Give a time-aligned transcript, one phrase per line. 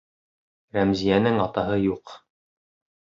[0.77, 2.19] Рәмзиәнең атаһы юҡ!